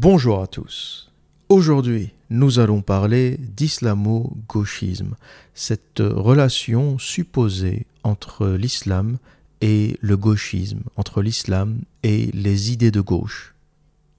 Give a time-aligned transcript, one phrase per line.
[0.00, 1.10] Bonjour à tous.
[1.48, 5.16] Aujourd'hui, nous allons parler d'islamo-gauchisme,
[5.54, 9.18] cette relation supposée entre l'islam
[9.60, 13.56] et le gauchisme, entre l'islam et les idées de gauche.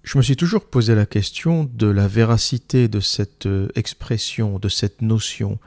[0.04, 5.02] Je me suis toujours posé la question de la véracité de cette expression, de cette
[5.02, 5.60] notion,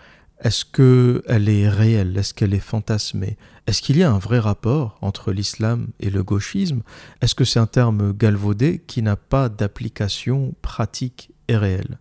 [0.43, 2.17] est-ce qu'elle est réelle?
[2.19, 3.37] Est-ce qu'elle est fantasmée?
[3.67, 6.83] Est-ce qu'il y a un vrai rapport entre l'islam et le gauchisme?
[7.21, 11.99] Est-ce que c'est un terme galvaudé qui n'a pas d'application pratique et réelle?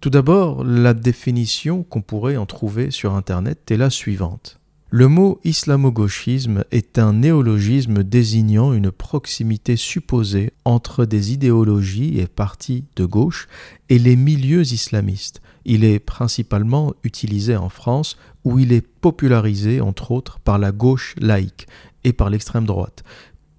[0.00, 4.60] Tout d'abord, la définition qu'on pourrait en trouver sur Internet est la suivante.
[4.90, 12.84] Le mot islamo-gauchisme est un néologisme désignant une proximité supposée entre des idéologies et partis
[12.96, 13.48] de gauche
[13.88, 15.42] et les milieux islamistes.
[15.70, 21.14] Il est principalement utilisé en France où il est popularisé entre autres par la gauche
[21.18, 21.66] laïque
[22.04, 23.04] et par l'extrême droite.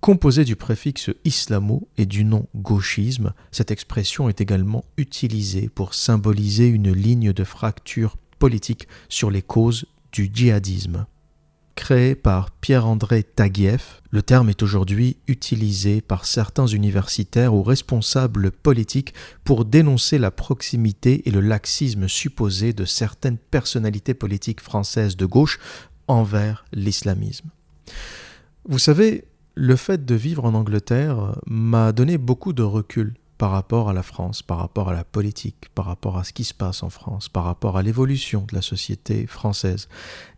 [0.02, 6.68] Composé du préfixe islamo et du nom gauchisme, cette expression est également utilisée pour symboliser
[6.68, 11.06] une ligne de fracture politique sur les causes du djihadisme
[11.80, 19.14] créé par Pierre-André Taguieff, le terme est aujourd'hui utilisé par certains universitaires ou responsables politiques
[19.46, 25.58] pour dénoncer la proximité et le laxisme supposé de certaines personnalités politiques françaises de gauche
[26.10, 27.50] envers l'islamisme.
[28.68, 29.24] Vous savez,
[29.56, 34.04] le fait de vivre en Angleterre m'a donné beaucoup de recul par rapport à la
[34.04, 37.30] France, par rapport à la politique, par rapport à ce qui se passe en France,
[37.30, 39.88] par rapport à l'évolution de la société française.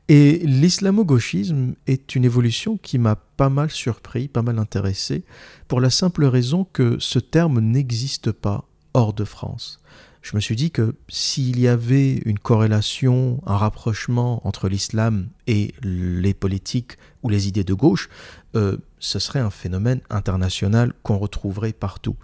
[0.07, 5.23] Et l'islamo-gauchisme est une évolution qui m'a pas mal surpris, pas mal intéressé,
[5.67, 9.81] pour la simple raison que ce terme n'existe pas hors de France.
[10.21, 15.73] Je me suis dit que s'il y avait une corrélation, un rapprochement entre l'islam et
[15.81, 18.07] les politiques ou les idées de gauche,
[18.55, 22.17] euh, ce serait un phénomène international qu'on retrouverait partout.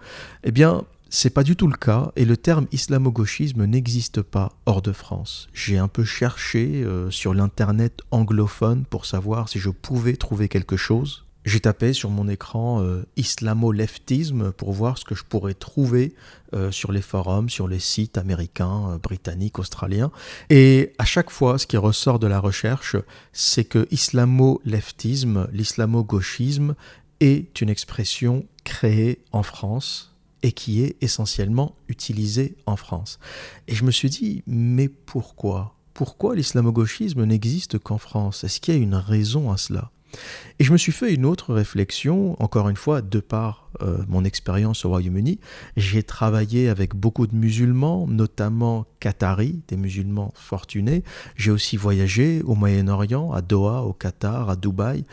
[0.44, 4.82] Eh bien, c'est pas du tout le cas et le terme islamo-gauchisme n'existe pas hors
[4.82, 5.48] de France.
[5.54, 10.76] J'ai un peu cherché euh, sur l'internet anglophone pour savoir si je pouvais trouver quelque
[10.78, 11.26] chose.
[11.46, 16.14] J'ai tapé sur mon écran euh, islamo-leftisme pour voir ce que je pourrais trouver
[16.54, 20.12] euh, sur les forums, sur les sites américains, britanniques, australiens.
[20.50, 22.98] Et à chaque fois, ce qui ressort de la recherche,
[23.32, 26.76] c'est que islamo-leftisme, l'islamo-gauchisme
[27.22, 30.17] est une expression créée en France
[30.48, 33.20] et qui est essentiellement utilisé en France.
[33.68, 35.76] Et je me suis dit, mais pourquoi?
[35.94, 38.46] Pourquoi l'islamo-gauchisme n'existe qu'en France?
[38.46, 39.92] Est-ce qu'il y a une raison à cela?
[40.58, 44.24] Et je me suis fait une autre réflexion, encore une fois, de par euh, mon
[44.24, 45.38] expérience au Royaume-Uni.
[45.76, 51.04] J'ai travaillé avec beaucoup de musulmans, notamment qataris, des musulmans fortunés.
[51.36, 55.04] J'ai aussi voyagé au Moyen-Orient, à Doha, au Qatar, à Dubaï.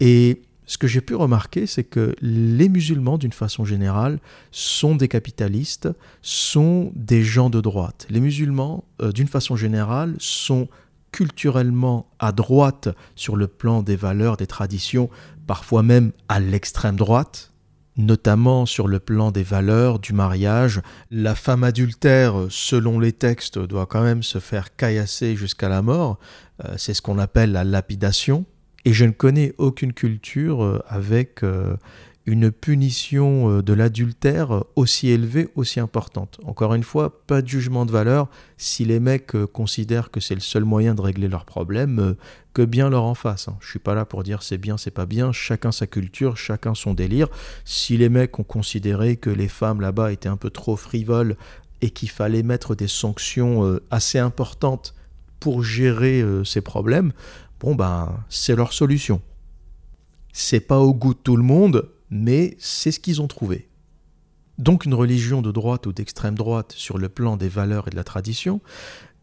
[0.00, 4.20] Et ce que j'ai pu remarquer, c'est que les musulmans, d'une façon générale,
[4.50, 5.88] sont des capitalistes,
[6.20, 8.06] sont des gens de droite.
[8.10, 10.68] Les musulmans, euh, d'une façon générale, sont
[11.10, 15.08] culturellement à droite sur le plan des valeurs, des traditions,
[15.46, 17.54] parfois même à l'extrême droite,
[17.96, 20.82] notamment sur le plan des valeurs du mariage.
[21.10, 26.18] La femme adultère, selon les textes, doit quand même se faire caillasser jusqu'à la mort.
[26.62, 28.44] Euh, c'est ce qu'on appelle la lapidation.
[28.84, 31.76] Et je ne connais aucune culture euh, avec euh,
[32.26, 36.38] une punition euh, de l'adultère aussi élevée, aussi importante.
[36.44, 38.28] Encore une fois, pas de jugement de valeur.
[38.56, 42.14] Si les mecs considèrent que c'est le seul moyen de régler leurs problèmes,
[42.54, 43.48] que bien leur en face.
[43.48, 43.56] Hein.
[43.60, 45.32] Je suis pas là pour dire c'est bien, c'est pas bien.
[45.32, 47.28] Chacun sa culture, chacun son délire.
[47.64, 51.36] Si les mecs ont considéré que les femmes là-bas étaient un peu trop frivoles
[51.82, 54.94] et qu'il fallait mettre des sanctions assez importantes
[55.38, 57.12] pour gérer ces problèmes,
[57.60, 59.20] bon ben c'est leur solution.
[60.32, 63.68] C'est pas au goût de tout le monde, mais c'est ce qu'ils ont trouvé.
[64.58, 67.96] Donc une religion de droite ou d'extrême droite sur le plan des valeurs et de
[67.96, 68.60] la tradition,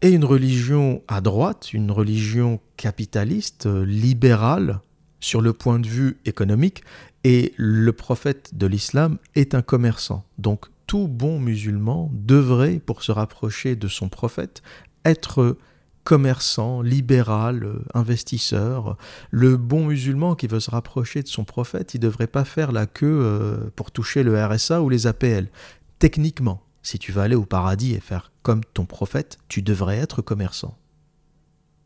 [0.01, 4.79] et une religion à droite, une religion capitaliste, libérale,
[5.19, 6.83] sur le point de vue économique,
[7.23, 10.25] et le prophète de l'islam est un commerçant.
[10.37, 14.61] Donc tout bon musulman devrait, pour se rapprocher de son prophète,
[15.03, 15.57] être
[16.05, 18.95] commerçant, libéral, euh, investisseur.
[19.31, 22.71] Le bon musulman qui veut se rapprocher de son prophète, il ne devrait pas faire
[22.71, 25.49] la queue euh, pour toucher le RSA ou les APL.
[25.99, 30.21] Techniquement, si tu veux aller au paradis et faire comme ton prophète, tu devrais être
[30.21, 30.77] commerçant.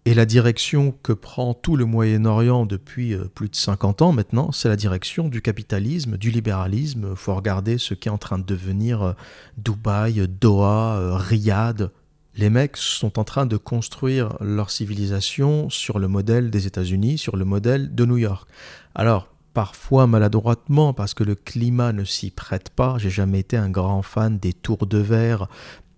[0.05, 4.51] Et la direction que prend tout le Moyen-Orient depuis euh, plus de 50 ans maintenant,
[4.51, 7.07] c'est la direction du capitalisme, du libéralisme.
[7.11, 9.15] Il faut regarder ce qui est en train de devenir
[9.57, 11.91] Dubaï, Doha, Riyad,
[12.35, 17.35] les mecs sont en train de construire leur civilisation sur le modèle des États-Unis, sur
[17.35, 18.47] le modèle de New York.
[18.95, 22.97] Alors, parfois maladroitement parce que le climat ne s'y prête pas.
[22.97, 25.47] J'ai jamais été un grand fan des tours de verre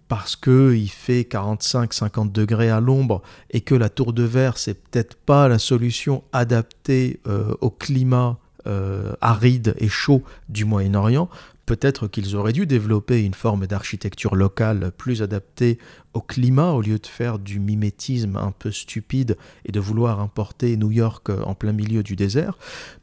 [0.08, 4.74] parce que il fait 45-50 degrés à l'ombre et que la tour de verre c'est
[4.74, 8.38] peut-être pas la solution adaptée euh, au climat
[8.68, 11.30] euh, aride et chaud du Moyen-Orient,
[11.72, 15.78] peut-être qu'ils auraient dû développer une forme d'architecture locale plus adaptée
[16.14, 20.76] au climat au lieu de faire du mimétisme un peu stupide et de vouloir importer
[20.76, 22.58] New York en plein milieu du désert.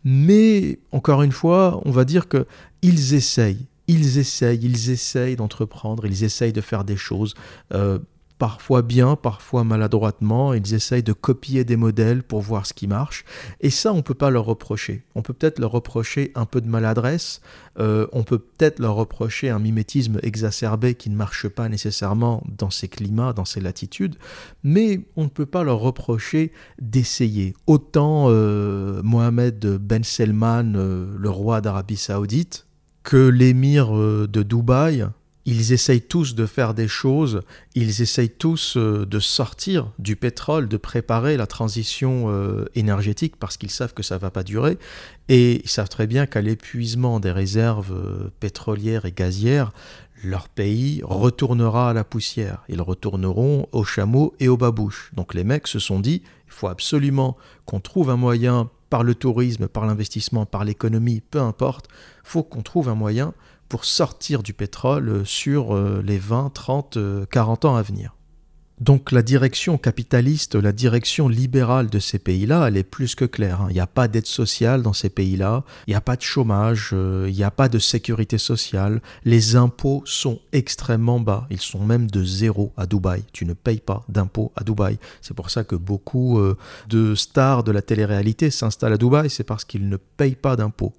[0.05, 2.45] Mais encore une fois, on va dire que
[2.83, 7.33] ils essayent ils essayent, ils essayent d'entreprendre, ils essayent de faire des choses.
[7.73, 7.99] Euh,
[8.39, 13.25] parfois bien, parfois maladroitement, ils essayent de copier des modèles pour voir ce qui marche.
[13.61, 15.05] Et ça, on ne peut pas leur reprocher.
[15.15, 17.41] On peut peut-être leur reprocher un peu de maladresse,
[17.79, 22.71] euh, on peut peut-être leur reprocher un mimétisme exacerbé qui ne marche pas nécessairement dans
[22.71, 24.17] ces climats, dans ces latitudes,
[24.63, 27.55] mais on ne peut pas leur reprocher d'essayer.
[27.67, 32.67] Autant euh, Mohamed Ben Selman, le roi d'Arabie saoudite,
[33.09, 35.07] que l'émir euh, de Dubaï,
[35.51, 37.41] ils essayent tous de faire des choses,
[37.75, 43.57] ils essayent tous euh, de sortir du pétrole, de préparer la transition euh, énergétique parce
[43.57, 44.77] qu'ils savent que ça ne va pas durer
[45.31, 49.73] et ils savent très bien qu'à l'épuisement des réserves pétrolières et gazières,
[50.23, 52.65] leur pays retournera à la poussière.
[52.69, 55.13] Ils retourneront aux chameaux et aux babouches.
[55.15, 59.15] Donc les mecs se sont dit, il faut absolument qu'on trouve un moyen par le
[59.15, 61.89] tourisme, par l'investissement, par l'économie, peu importe,
[62.23, 63.33] faut qu'on trouve un moyen
[63.69, 66.99] pour sortir du pétrole sur euh, les 20, 30,
[67.31, 68.15] 40 ans à venir.
[68.81, 73.63] Donc la direction capitaliste, la direction libérale de ces pays-là, elle est plus que claire.
[73.63, 73.67] Hein.
[73.71, 76.91] Il n'y a pas d'aide sociale dans ces pays-là, il n'y a pas de chômage,
[76.93, 81.85] euh, il n'y a pas de sécurité sociale, les impôts sont extrêmement bas, ils sont
[81.85, 83.25] même de zéro à Dubaï.
[83.33, 84.99] Tu ne payes pas d'impôts à Dubaï.
[85.23, 86.57] C'est pour ça que beaucoup euh,
[86.89, 90.95] de stars de la télé-réalité s'installent à Dubaï, c'est parce qu'ils ne payent pas d'impôts.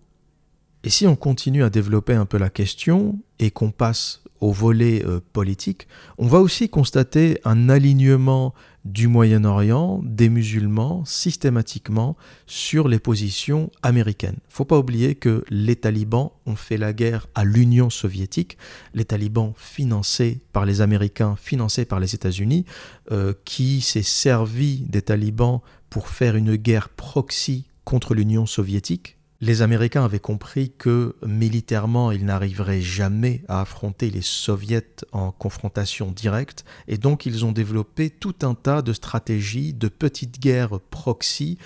[0.86, 5.04] Et si on continue à développer un peu la question et qu'on passe au volet
[5.06, 5.88] euh, politique,
[6.18, 8.54] on va aussi constater un alignement
[8.86, 12.16] du Moyen-Orient, des musulmans, systématiquement
[12.48, 14.38] sur les positions américaines.
[14.38, 18.58] Il ne faut pas oublier que les talibans ont fait la guerre à l'Union soviétique,
[18.94, 22.64] les talibans financés par les Américains, financés par les États-Unis,
[23.12, 25.60] euh, qui s'est servi des talibans
[25.90, 32.26] pour faire une guerre proxy contre l'Union soviétique les Américains avaient compris que militairement, ils
[32.26, 38.36] n'arriveraient jamais à affronter les soviets en confrontation directe, et donc ils ont développé tout
[38.42, 41.58] un tas de stratégies de petites guerres proxy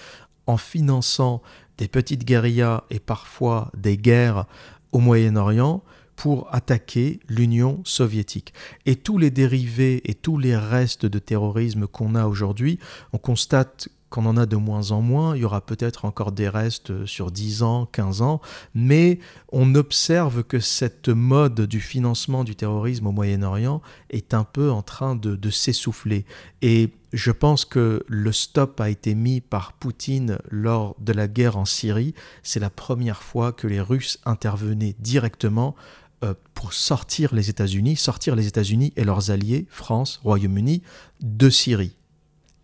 [0.46, 1.42] en finançant
[1.78, 4.46] des petites guérillas et parfois des guerres
[4.92, 5.84] au Moyen-Orient
[6.16, 8.54] pour attaquer l'Union soviétique.
[8.86, 12.78] Et tous les dérivés et tous les restes de terrorisme qu'on a aujourd'hui,
[13.14, 16.48] on constate qu'on en a de moins en moins, il y aura peut-être encore des
[16.48, 18.42] restes sur 10 ans, 15 ans,
[18.76, 19.18] mais
[19.52, 23.82] on observe que cette mode du financement du terrorisme au Moyen-Orient
[24.12, 26.28] est un peu en train de, de s'essouffler.
[26.62, 31.58] Et je pense que le stop a été mis par Poutine lors de la guerre
[31.58, 32.14] en Syrie.
[32.44, 35.74] C'est la première fois que les Russes intervenaient directement
[36.24, 40.84] euh, pour sortir les États-Unis, sortir les États-Unis et leurs alliés, France, Royaume-Uni,
[41.20, 41.96] de Syrie.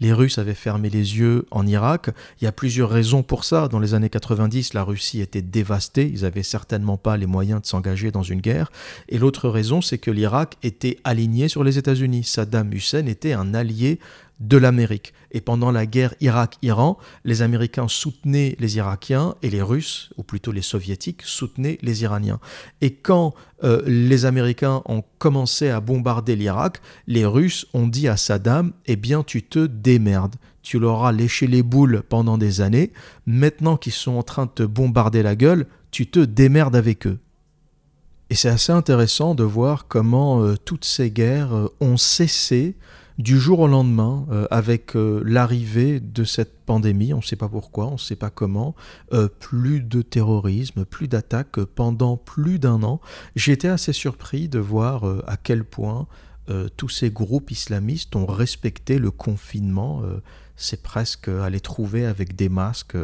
[0.01, 2.09] Les Russes avaient fermé les yeux en Irak.
[2.39, 3.67] Il y a plusieurs raisons pour ça.
[3.67, 6.09] Dans les années 90, la Russie était dévastée.
[6.13, 8.71] Ils n'avaient certainement pas les moyens de s'engager dans une guerre.
[9.09, 12.23] Et l'autre raison, c'est que l'Irak était aligné sur les États-Unis.
[12.23, 13.99] Saddam Hussein était un allié
[14.39, 15.13] de l'Amérique.
[15.31, 20.51] Et pendant la guerre Irak-Iran, les Américains soutenaient les Irakiens et les Russes, ou plutôt
[20.51, 22.39] les Soviétiques, soutenaient les Iraniens.
[22.81, 28.17] Et quand euh, les Américains ont commencé à bombarder l'Irak, les Russes ont dit à
[28.17, 30.35] Saddam, eh bien tu te démerdes.
[30.61, 32.91] Tu leur as léché les boules pendant des années,
[33.25, 37.19] maintenant qu'ils sont en train de te bombarder la gueule, tu te démerdes avec eux.
[38.29, 42.75] Et c'est assez intéressant de voir comment euh, toutes ces guerres euh, ont cessé
[43.19, 47.49] du jour au lendemain, euh, avec euh, l'arrivée de cette pandémie, on ne sait pas
[47.49, 48.75] pourquoi, on ne sait pas comment,
[49.11, 53.01] euh, plus de terrorisme, plus d'attaques pendant plus d'un an.
[53.35, 56.05] Été assez surpris de voir à quel point
[56.77, 60.03] tous ces groupes islamistes ont respecté le confinement.
[60.55, 62.95] C'est presque à les trouver avec des masques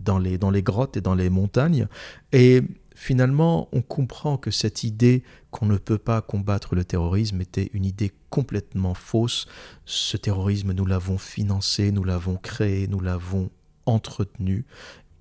[0.00, 1.88] dans les, dans les grottes et dans les montagnes.
[2.32, 2.62] Et
[2.94, 7.84] finalement, on comprend que cette idée qu'on ne peut pas combattre le terrorisme était une
[7.84, 9.46] idée complètement fausse.
[9.84, 13.50] Ce terrorisme, nous l'avons financé, nous l'avons créé, nous l'avons
[13.86, 14.64] entretenu.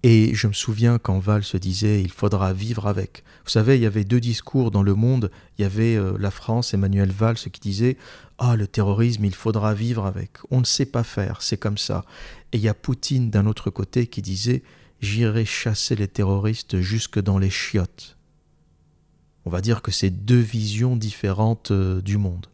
[0.04, 3.24] Et je me souviens quand Val se disait il faudra vivre avec.
[3.46, 5.30] Vous savez, il y avait deux discours dans le monde.
[5.58, 7.98] Il y avait euh, la France, Emmanuel Valls, qui disait
[8.40, 10.32] Ah, le terrorisme, il faudra vivre avec.
[10.50, 12.04] On ne sait pas faire, c'est comme ça.
[12.52, 14.64] Et il y a Poutine d'un autre côté qui disait
[15.02, 18.18] j'irai chasser les terroristes jusque dans les chiottes.
[19.46, 22.46] On va dire que c'est deux visions différentes euh, du monde.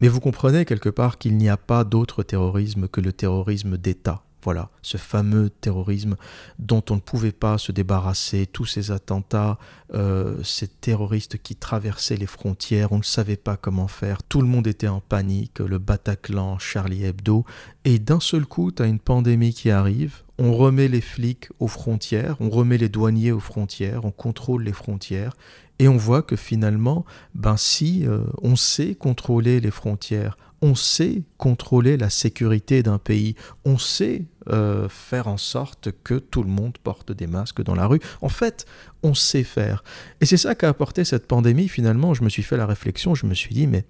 [0.00, 4.22] Mais vous comprenez quelque part qu'il n'y a pas d'autre terrorisme que le terrorisme d'État.
[4.44, 6.16] Voilà, ce fameux terrorisme
[6.60, 9.58] dont on ne pouvait pas se débarrasser, tous ces attentats,
[9.94, 14.46] euh, ces terroristes qui traversaient les frontières, on ne savait pas comment faire, tout le
[14.46, 17.44] monde était en panique, le Bataclan, Charlie Hebdo,
[17.84, 21.68] et d'un seul coup, tu as une pandémie qui arrive, on remet les flics aux
[21.68, 25.36] frontières, on remet les douaniers aux frontières, on contrôle les frontières,
[25.78, 27.04] et on voit que finalement,
[27.34, 33.36] ben si euh, on sait contrôler les frontières, on sait contrôler la sécurité d'un pays,
[33.64, 37.86] on sait euh, faire en sorte que tout le monde porte des masques dans la
[37.86, 38.00] rue.
[38.22, 38.66] En fait,
[39.02, 39.84] on sait faire.
[40.20, 41.68] Et c'est ça qu'a apporté cette pandémie.
[41.68, 43.84] Finalement, je me suis fait la réflexion, je me suis dit, mais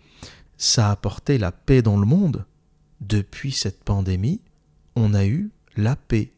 [0.59, 2.45] ça a apporté la paix dans le monde.
[3.01, 4.41] Depuis cette pandémie,
[4.95, 6.33] on a eu la paix.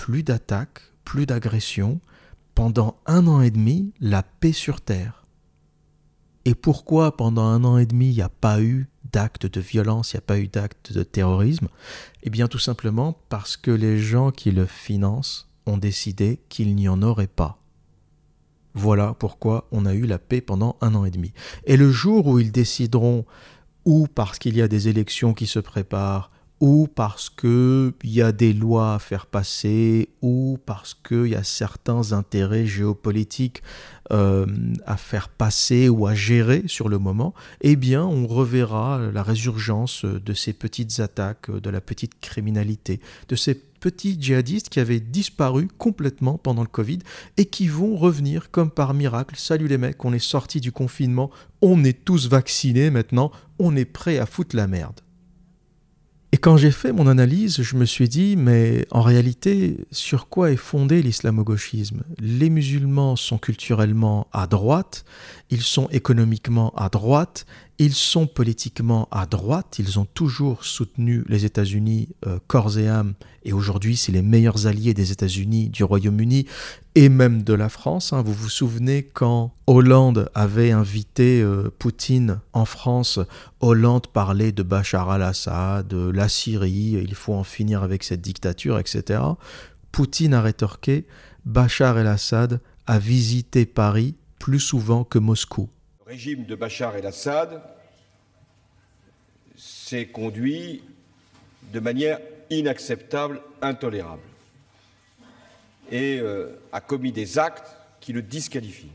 [0.00, 2.00] Plus d'attaques, plus d'agressions,
[2.54, 5.26] pendant un an et demi la paix sur Terre.
[6.46, 10.12] Et pourquoi pendant un an et demi il n'y a pas eu d'actes de violence,
[10.12, 11.68] il n'y a pas eu d'actes de terrorisme?
[12.22, 16.88] Eh bien tout simplement parce que les gens qui le financent ont décidé qu'il n'y
[16.88, 17.62] en aurait pas.
[18.72, 21.34] Voilà pourquoi on a eu la paix pendant un an et demi.
[21.64, 23.26] Et le jour où ils décideront,
[23.84, 26.30] ou parce qu'il y a des élections qui se préparent,
[26.60, 31.42] ou parce qu'il y a des lois à faire passer, ou parce qu'il y a
[31.42, 33.62] certains intérêts géopolitiques
[34.12, 34.46] euh,
[34.86, 40.04] à faire passer ou à gérer sur le moment, eh bien on reverra la résurgence
[40.04, 45.68] de ces petites attaques, de la petite criminalité, de ces petits djihadistes qui avaient disparu
[45.78, 46.98] complètement pendant le Covid
[47.38, 49.36] et qui vont revenir comme par miracle.
[49.38, 51.30] Salut les mecs, on est sortis du confinement,
[51.62, 55.00] on est tous vaccinés maintenant, on est prêt à foutre la merde.
[56.40, 60.50] Et quand j'ai fait mon analyse, je me suis dit, mais en réalité, sur quoi
[60.50, 62.00] est fondé l'islamo-gauchisme?
[62.18, 65.04] Les musulmans sont culturellement à droite,
[65.50, 67.44] ils sont économiquement à droite,
[67.80, 73.14] ils sont politiquement à droite, ils ont toujours soutenu les États-Unis euh, corps et âme,
[73.42, 76.44] et aujourd'hui c'est les meilleurs alliés des États-Unis, du Royaume-Uni
[76.94, 78.12] et même de la France.
[78.12, 78.20] Hein.
[78.20, 83.18] Vous vous souvenez quand Hollande avait invité euh, Poutine en France,
[83.60, 88.78] Hollande parlait de Bachar al-Assad, de la Syrie, il faut en finir avec cette dictature,
[88.78, 89.22] etc.
[89.90, 91.06] Poutine a rétorqué,
[91.46, 95.70] Bachar el-Assad a visité Paris plus souvent que Moscou
[96.10, 97.62] régime de Bachar el-Assad
[99.56, 100.82] s'est conduit
[101.72, 102.18] de manière
[102.50, 104.24] inacceptable, intolérable,
[105.92, 108.90] et euh, a commis des actes qui le disqualifient.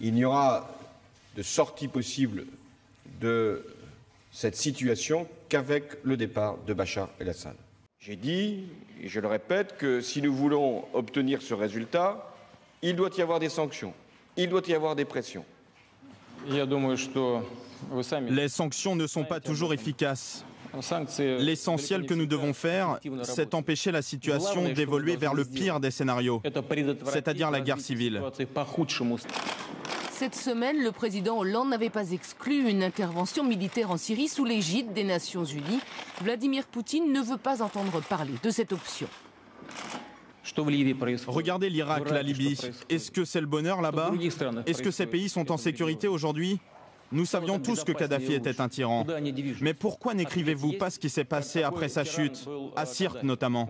[0.00, 0.68] Il n'y aura
[1.36, 2.44] de sortie possible
[3.20, 3.64] de
[4.32, 7.54] cette situation qu'avec le départ de Bachar el-Assad.
[8.00, 8.64] J'ai dit,
[9.00, 12.34] et je le répète, que si nous voulons obtenir ce résultat,
[12.82, 13.94] il doit y avoir des sanctions,
[14.36, 15.44] il doit y avoir des pressions.
[18.28, 20.44] Les sanctions ne sont pas toujours efficaces.
[21.18, 26.42] L'essentiel que nous devons faire, c'est empêcher la situation d'évoluer vers le pire des scénarios,
[27.04, 28.22] c'est-à-dire la guerre civile.
[30.10, 34.92] Cette semaine, le président Hollande n'avait pas exclu une intervention militaire en Syrie sous l'égide
[34.92, 35.80] des Nations Unies.
[36.22, 39.08] Vladimir Poutine ne veut pas entendre parler de cette option.
[41.26, 42.58] Regardez l'Irak, la Libye.
[42.88, 44.12] Est-ce que c'est le bonheur là-bas?
[44.66, 46.58] Est-ce que ces pays sont en sécurité aujourd'hui?
[47.12, 49.06] Nous savions tous que Kadhafi était un tyran.
[49.60, 53.68] Mais pourquoi n'écrivez-vous pas ce qui s'est passé après sa chute, à Sirte notamment.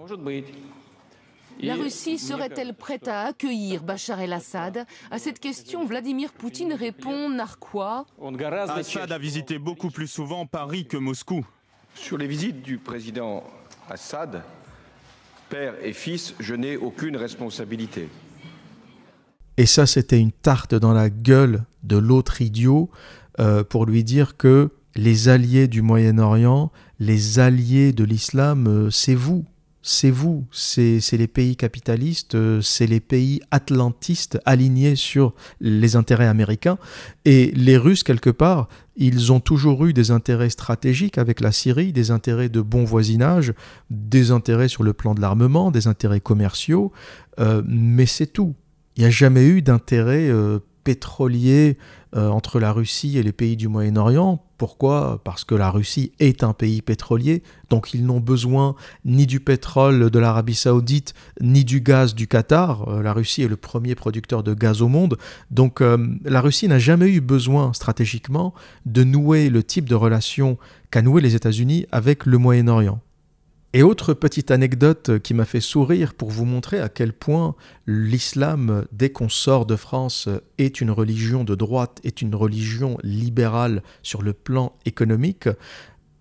[1.61, 4.87] La Russie serait-elle prête à accueillir Bachar el-Assad?
[5.11, 8.07] À cette question, Vladimir Poutine répond narquois.
[8.69, 11.45] Assad a visité beaucoup plus souvent Paris que Moscou.
[11.95, 13.45] Sur les visites du président
[13.91, 14.43] Assad,
[15.53, 18.09] père et fils, je n'ai aucune responsabilité.
[19.59, 22.89] Et ça, c'était une tarte dans la gueule de l'autre idiot
[23.39, 29.15] euh, pour lui dire que les alliés du Moyen-Orient, les alliés de l'islam, euh, c'est
[29.15, 29.45] vous
[29.83, 36.29] c'est vous, c'est les pays capitalistes, euh, c'est les pays atlantistes alignés sur les intérêts
[36.29, 36.79] américains.
[37.25, 41.93] Et les Russes, quelque part, ils ont toujours eu des intérêts stratégiques avec la Syrie,
[41.93, 43.55] des intérêts de bon voisinage,
[43.91, 46.93] des intérêts sur le plan de l'armement, des intérêts commerciaux,
[47.41, 48.55] euh, mais c'est tout.
[48.97, 51.79] Il n'y a jamais eu d'intérêt euh, pétrolier
[52.15, 54.45] euh, entre la Russie et les pays du Moyen-Orient.
[54.59, 55.21] Pourquoi?
[55.25, 60.11] Parce que la Russie est un pays pétrolier, donc ils n'ont besoin ni du pétrole
[60.11, 62.89] de l'Arabie saoudite, ni du gaz du Qatar.
[62.89, 65.17] Euh, la Russie est le premier producteur de gaz au monde,
[65.51, 68.55] donc euh, la Russie n'a jamais eu besoin stratégiquement
[68.87, 70.59] de nouer le type de relation
[70.91, 73.01] qu'a noué les États-Unis avec le Moyen-Orient.
[73.75, 77.55] Et autre petite anecdote qui m'a fait sourire pour vous montrer à quel point
[77.87, 83.83] l'islam, dès qu'on sort de France, est une religion de droite, est une religion libérale
[84.03, 85.49] sur le plan économique.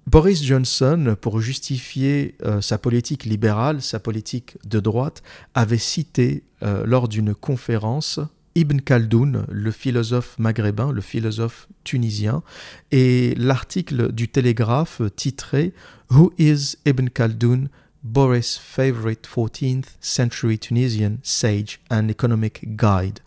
[0.08, 5.22] Boris Johnson, pour justifier euh, sa politique libérale, sa politique de droite,
[5.54, 8.20] avait cité euh, lors d'une conférence
[8.56, 12.44] Ibn Khaldoun, le philosophe maghrébin, le philosophe tunisien,
[12.92, 15.74] et l'article du Télégraphe titré
[16.10, 17.70] Who is Ibn Khaldoun,
[18.04, 23.20] Boris' favorite 14th century Tunisian sage and economic guide?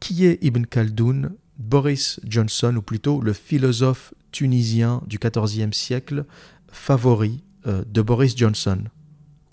[0.00, 6.24] Qui est Ibn Khaldoun Boris Johnson, ou plutôt le philosophe tunisien du XIVe siècle
[6.72, 8.84] favori euh, de Boris Johnson?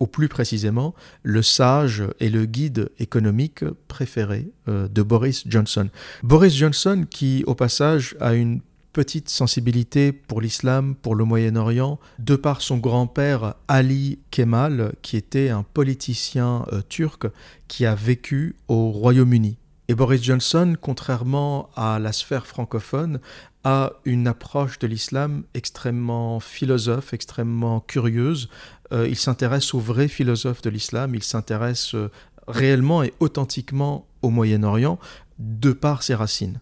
[0.01, 5.89] Ou plus précisément le sage et le guide économique préféré euh, de Boris Johnson.
[6.24, 8.62] Boris Johnson qui au passage a une
[8.93, 15.50] petite sensibilité pour l'islam, pour le Moyen-Orient, de par son grand-père Ali Kemal, qui était
[15.50, 17.27] un politicien euh, turc
[17.67, 19.58] qui a vécu au Royaume-Uni.
[19.88, 23.20] Et Boris Johnson, contrairement à la sphère francophone,
[23.63, 28.50] a une approche de l'islam extrêmement philosophe, extrêmement curieuse.
[28.91, 32.10] Euh, il s'intéresse aux vrais philosophes de l'islam, il s'intéresse euh,
[32.48, 35.00] réellement et authentiquement au Moyen-Orient
[35.39, 36.60] de par ses racines.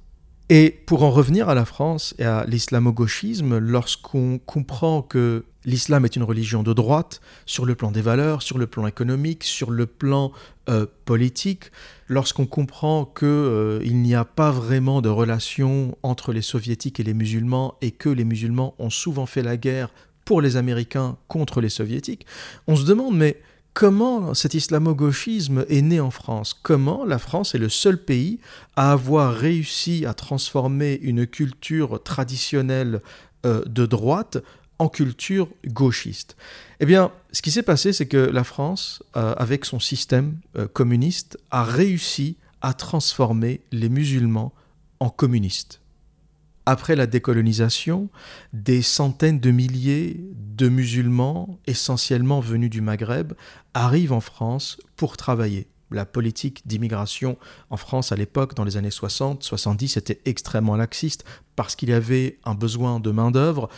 [0.52, 6.16] Et pour en revenir à la France et à l'islamo-gauchisme, lorsqu'on comprend que l'islam est
[6.16, 9.86] une religion de droite sur le plan des valeurs, sur le plan économique, sur le
[9.86, 10.32] plan
[10.68, 11.72] euh, politique,
[12.08, 17.76] lorsqu'on comprend qu'il n'y a pas vraiment de relation entre les soviétiques et les musulmans
[17.82, 19.92] et que les musulmans ont souvent fait la guerre
[20.30, 22.28] pour les Américains contre les soviétiques,
[22.68, 23.42] on se demande mais
[23.74, 26.54] comment cet islamo-gauchisme est né en France?
[26.54, 28.38] Comment la France est le seul pays
[28.76, 33.02] à avoir réussi à transformer une culture traditionnelle
[33.48, 34.38] euh, de droite
[34.78, 36.38] en culture gauchiste?
[36.80, 40.68] Eh bien, ce qui s'est passé, c'est que la France, euh, avec son système euh,
[40.68, 44.54] communiste, a réussi à transformer les musulmans
[45.00, 45.79] en communistes.
[46.66, 48.10] Après la décolonisation,
[48.54, 53.34] des centaines de milliers de musulmans, essentiellement venus du Maghreb,
[53.74, 55.68] arrivent en France pour travailler.
[55.92, 57.38] La politique d'immigration
[57.72, 61.94] en France à l'époque, dans les années 60, 70, était extrêmement laxiste parce qu'il y
[61.94, 63.70] avait un besoin de main-d'œuvre,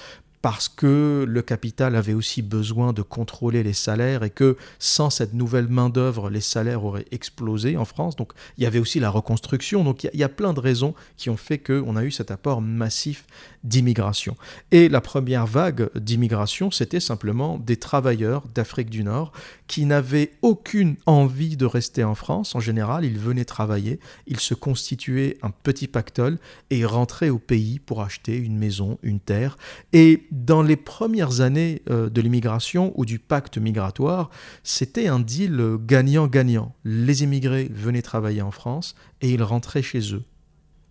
[0.41, 5.33] parce que le capital avait aussi besoin de contrôler les salaires et que sans cette
[5.33, 8.15] nouvelle main-d'œuvre, les salaires auraient explosé en France.
[8.15, 9.83] Donc il y avait aussi la reconstruction.
[9.83, 12.61] Donc il y, a plein de raisons qui ont fait qu'on a eu cet apport
[12.61, 13.25] massif
[13.63, 14.35] d'immigration.
[14.71, 19.31] Et la première vague d'immigration, c'était simplement des travailleurs d'Afrique du Nord
[19.71, 22.55] qui n'avaient aucune envie de rester en France.
[22.55, 26.39] En général, ils venaient travailler, ils se constituaient un petit pactole
[26.71, 29.55] et rentraient au pays pour acheter une maison, une terre.
[29.93, 34.29] Et dans les premières années euh, de l'immigration ou du pacte migratoire,
[34.61, 36.75] c'était un deal gagnant-gagnant.
[36.83, 40.25] Les immigrés venaient travailler en France et ils rentraient chez eux.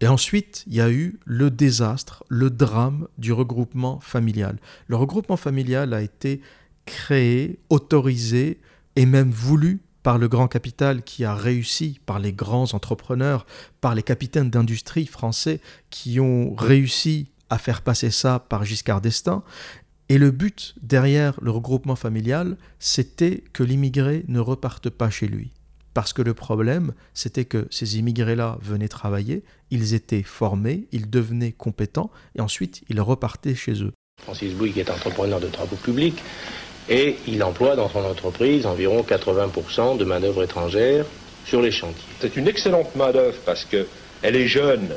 [0.00, 4.58] Et ensuite, il y a eu le désastre, le drame du regroupement familial.
[4.86, 6.40] Le regroupement familial a été
[6.86, 8.58] créé, autorisé
[9.00, 13.46] et même voulu par le grand capital qui a réussi, par les grands entrepreneurs,
[13.80, 15.58] par les capitaines d'industrie français
[15.88, 19.42] qui ont réussi à faire passer ça par Giscard d'Estaing.
[20.10, 25.50] Et le but derrière le regroupement familial, c'était que l'immigré ne reparte pas chez lui.
[25.94, 31.52] Parce que le problème, c'était que ces immigrés-là venaient travailler, ils étaient formés, ils devenaient
[31.52, 33.92] compétents, et ensuite ils repartaient chez eux.
[34.20, 36.22] Francis Bouygues est entrepreneur de travaux publics,
[36.90, 41.06] et il emploie dans son entreprise environ 80% de main-d'œuvre étrangère
[41.46, 42.02] sur les chantiers.
[42.20, 43.86] C'est une excellente main-d'œuvre parce qu'elle
[44.36, 44.90] est jeune,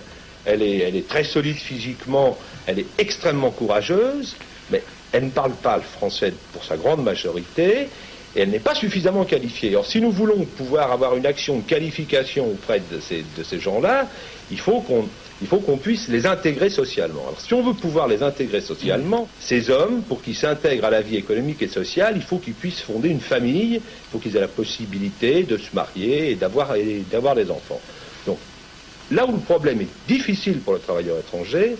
[0.45, 4.35] elle est, elle est très solide physiquement, elle est extrêmement courageuse,
[4.71, 7.89] mais elle ne parle pas le français pour sa grande majorité
[8.35, 9.69] et elle n'est pas suffisamment qualifiée.
[9.69, 13.59] Alors si nous voulons pouvoir avoir une action de qualification auprès de ces, de ces
[13.59, 14.09] gens-là,
[14.49, 15.09] il faut qu'on
[15.41, 17.23] il faut qu'on puisse les intégrer socialement.
[17.23, 21.01] Alors, si on veut pouvoir les intégrer socialement, ces hommes, pour qu'ils s'intègrent à la
[21.01, 24.41] vie économique et sociale, il faut qu'ils puissent fonder une famille, il faut qu'ils aient
[24.41, 26.75] la possibilité de se marier et d'avoir
[27.35, 27.81] des enfants.
[28.25, 28.39] Donc,
[29.11, 31.75] Là où le problème est difficile pour le travailleur étranger,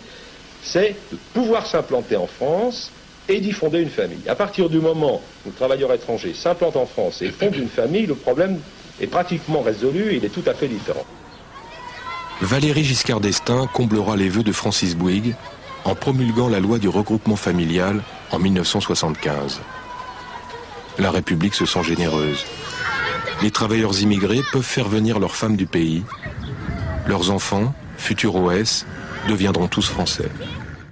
[0.61, 2.91] c'est de pouvoir s'implanter en France
[3.29, 4.27] et d'y fonder une famille.
[4.27, 8.05] À partir du moment où le travailleur étranger s'implante en France et fonde une famille,
[8.05, 8.59] le problème
[8.99, 11.05] est pratiquement résolu et il est tout à fait différent.
[12.41, 15.36] Valéry Giscard d'Estaing comblera les vœux de Francis Bouygues
[15.86, 19.62] en promulguant la loi du regroupement familial en 1975.
[20.99, 22.45] La République se sent généreuse.
[23.41, 26.03] Les travailleurs immigrés peuvent faire venir leurs femmes du pays
[27.07, 28.86] leurs enfants, futurs OS,
[29.27, 30.29] deviendront tous français.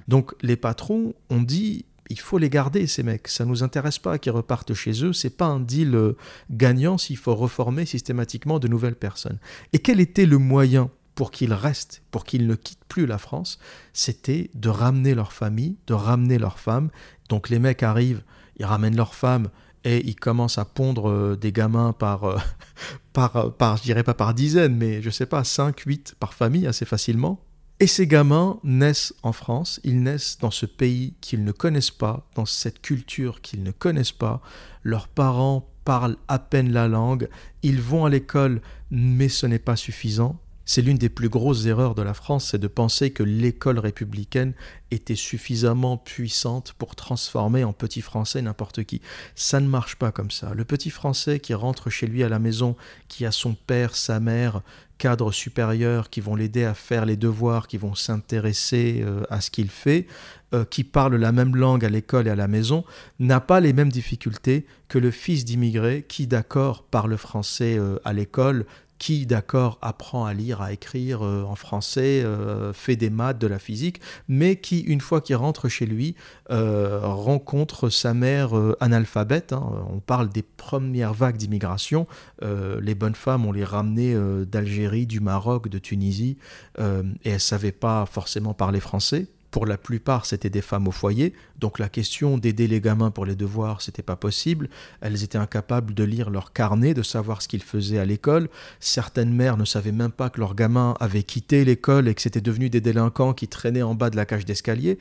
[0.08, 3.28] Donc les patrons ont dit il faut les garder, ces mecs.
[3.28, 5.13] Ça nous intéresse pas qu'ils repartent chez eux.
[5.13, 6.17] C'est pas un deal euh,
[6.50, 9.39] gagnant s'il faut reformer systématiquement de nouvelles personnes.
[9.74, 13.60] Et quel était le moyen pour qu'ils restent, pour qu'ils ne quittent plus la France?
[13.93, 16.89] C'était de ramener leur famille, de ramener leurs femmes.
[17.30, 18.24] Donc les mecs arrivent,
[18.58, 19.50] ils ramènent leurs femmes
[19.84, 22.38] et ils commencent à pondre euh, des gamins par, euh,
[23.13, 26.67] par, par, je dirais pas par dizaines, mais je sais pas, 5, 8 par famille
[26.67, 27.41] assez facilement.
[27.82, 32.30] Et ces gamins naissent en France, ils naissent dans ce pays qu'ils ne connaissent pas,
[32.36, 34.39] dans cette culture qu'ils ne connaissent pas.
[34.84, 37.28] Leurs parents parlent à peine la langue,
[37.63, 40.39] ils vont à l'école, mais ce n'est pas suffisant.
[40.65, 44.54] C'est l'une des plus grosses erreurs de la France, c'est de penser que l'école républicaine
[44.91, 49.02] était suffisamment puissante pour transformer en petit français n'importe qui.
[49.36, 50.54] Ça ne marche pas comme ça.
[50.54, 52.76] Le petit français qui rentre chez lui à la maison,
[53.08, 54.62] qui a son père, sa mère,
[55.02, 59.50] cadres supérieurs qui vont l'aider à faire les devoirs, qui vont s'intéresser euh, à ce
[59.50, 60.06] qu'il fait,
[60.54, 62.86] euh, qui parle la même langue à l'école et à la maison,
[63.19, 68.13] n'a pas les mêmes difficultés que le fils d'immigré qui, d'accord, parle français euh, à
[68.13, 68.67] l'école,
[69.02, 73.48] qui, d'accord, apprend à lire, à écrire euh, en français, euh, fait des maths, de
[73.48, 76.14] la physique, mais qui, une fois qu'il rentre chez lui,
[76.52, 79.54] euh, rencontre sa mère analphabète.
[79.54, 79.64] Hein.
[79.92, 82.06] On parle des premières vagues d'immigration.
[82.42, 86.38] les bonnes femmes, on les ramenait d'Algérie, du Maroc, de Tunisie,
[86.78, 86.84] et
[87.24, 89.26] elles ne savaient pas forcément parler français.
[89.52, 93.26] Pour la plupart, c'était des femmes au foyer, donc la question d'aider les gamins pour
[93.26, 94.70] les devoirs, c'était pas possible.
[95.02, 98.50] Elles étaient incapables de lire leur carnet, de savoir ce qu'ils faisaient à l'école.
[98.80, 102.40] Certaines mères ne savaient même pas que leurs gamins avaient quitté l'école et que c'était
[102.40, 104.98] devenu des délinquants qui traînaient en bas de la cage d'escalier.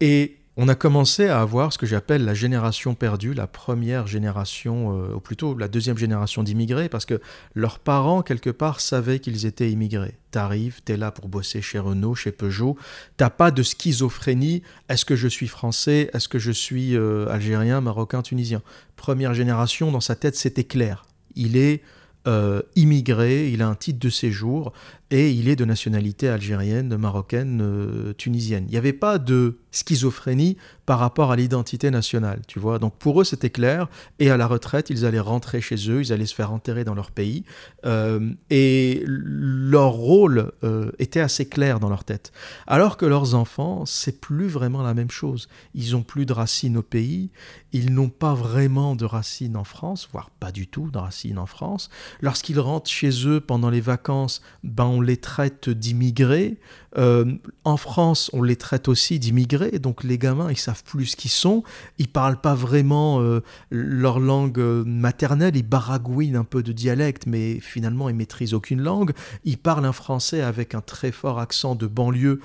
[0.00, 4.96] Et on a commencé à avoir ce que j'appelle la génération perdue, la première génération,
[4.96, 7.20] euh, ou plutôt la deuxième génération d'immigrés, parce que
[7.54, 10.16] leurs parents, quelque part, savaient qu'ils étaient immigrés.
[10.30, 12.76] T'arrives, t'es là pour bosser chez Renault, chez Peugeot,
[13.16, 17.80] t'as pas de schizophrénie, est-ce que je suis français, est-ce que je suis euh, algérien,
[17.80, 18.62] marocain, tunisien?
[18.94, 21.04] Première génération, dans sa tête, c'était clair.
[21.34, 21.82] Il est
[22.26, 24.72] euh, immigré, il a un titre de séjour
[25.10, 28.64] et il est de nationalité algérienne, marocaine, tunisienne.
[28.68, 32.78] Il n'y avait pas de schizophrénie par rapport à l'identité nationale, tu vois.
[32.78, 33.88] Donc pour eux, c'était clair.
[34.18, 36.94] Et à la retraite, ils allaient rentrer chez eux, ils allaient se faire enterrer dans
[36.94, 37.44] leur pays.
[37.86, 42.32] Euh, et leur rôle euh, était assez clair dans leur tête.
[42.66, 45.48] Alors que leurs enfants, c'est plus vraiment la même chose.
[45.74, 47.30] Ils ont plus de racines au pays,
[47.72, 51.46] ils n'ont pas vraiment de racines en France, voire pas du tout de racines en
[51.46, 51.88] France.
[52.20, 56.58] Lorsqu'ils rentrent chez eux pendant les vacances, ben on les traite d'immigrés.
[56.96, 61.16] Euh, en France, on les traite aussi d'immigrés, donc les gamins, ils savent plus ce
[61.16, 61.62] qu'ils sont,
[61.98, 67.26] ils parlent pas vraiment euh, leur langue euh, maternelle, ils baragouinent un peu de dialecte,
[67.26, 69.12] mais finalement ils maîtrisent aucune langue.
[69.44, 72.40] Ils parlent un français avec un très fort accent de banlieue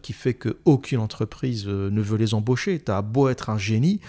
[0.00, 2.78] qui fait qu'aucune entreprise ne veut les embaucher.
[2.78, 4.00] T'as beau être un génie,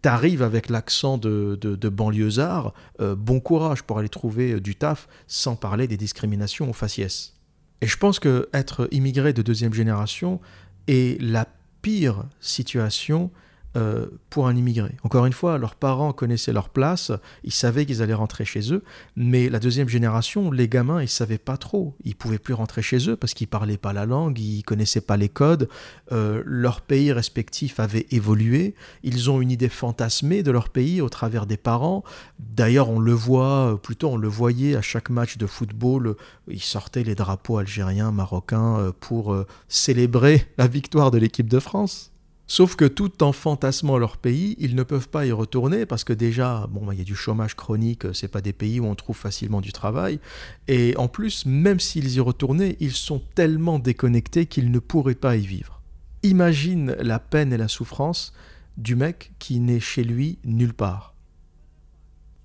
[0.00, 5.88] t'arrives avec l'accent de, de, banlieusard, bon courage pour aller trouver du taf, sans parler
[5.88, 7.34] des discriminations aux faciès.
[7.80, 10.40] Et je pense que être immigré de deuxième génération
[10.86, 11.46] est la
[11.84, 13.30] pire situation
[13.76, 14.94] euh, pour un immigré.
[15.02, 17.10] Encore une fois, leurs parents connaissaient leur place,
[17.42, 18.84] ils savaient qu'ils allaient rentrer chez eux,
[19.16, 21.96] mais la deuxième génération, les gamins, ils savaient pas trop.
[22.04, 25.16] Ils pouvaient plus rentrer chez eux parce qu'ils parlaient pas la langue, ils connaissaient pas
[25.16, 25.68] les codes.
[26.12, 28.76] Euh, leur pays respectif avait évolué.
[29.02, 32.04] Ils ont une idée fantasmée de leur pays au travers des parents.
[32.38, 36.14] D'ailleurs, on le voit, plutôt on le voyait à chaque match de football,
[36.46, 39.36] ils sortaient les drapeaux algériens, marocains euh, pour
[39.68, 42.12] célébrer la victoire de l'équipe de France.
[42.46, 46.12] Sauf que tout en fantasmant leur pays, ils ne peuvent pas y retourner parce que
[46.12, 49.16] déjà, bon, il y a du chômage chronique, c'est pas des pays où on trouve
[49.16, 50.20] facilement du travail.
[50.68, 55.36] Et en plus, même s'ils y retournaient, ils sont tellement déconnectés qu'ils ne pourraient pas
[55.36, 55.80] y vivre.
[56.22, 58.34] Imagine la peine et la souffrance
[58.76, 61.14] du mec qui n'est chez lui nulle part.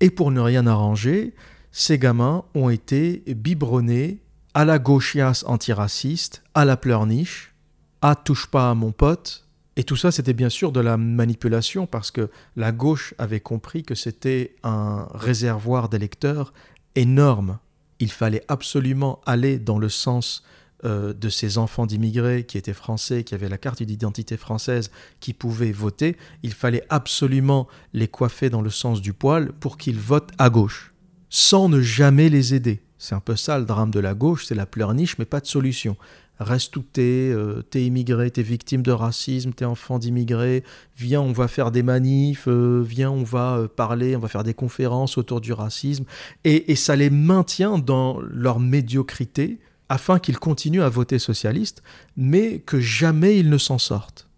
[0.00, 1.34] Et pour ne rien arranger,
[1.72, 4.22] ces gamins ont été biberonnés
[4.54, 7.54] à la gauchiasse antiraciste, à la pleurniche,
[8.00, 11.86] à touche pas à mon pote, et tout ça, c'était bien sûr de la manipulation
[11.86, 16.52] parce que la gauche avait compris que c'était un réservoir d'électeurs
[16.96, 17.58] énorme.
[18.00, 20.42] Il fallait absolument aller dans le sens
[20.84, 25.34] euh, de ces enfants d'immigrés qui étaient français, qui avaient la carte d'identité française, qui
[25.34, 26.16] pouvaient voter.
[26.42, 30.92] Il fallait absolument les coiffer dans le sens du poil pour qu'ils votent à gauche,
[31.28, 32.80] sans ne jamais les aider.
[32.98, 35.46] C'est un peu ça le drame de la gauche, c'est la pleurniche, mais pas de
[35.46, 35.96] solution
[36.40, 40.64] reste où t'es, euh, t'es immigré, t'es victime de racisme, t'es enfant d'immigré,
[40.96, 44.42] viens, on va faire des manifs, euh, viens, on va euh, parler, on va faire
[44.42, 46.04] des conférences autour du racisme,
[46.44, 51.82] et, et ça les maintient dans leur médiocrité afin qu'ils continuent à voter socialiste,
[52.16, 54.28] mais que jamais ils ne s'en sortent.